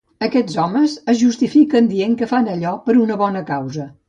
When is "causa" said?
3.53-3.89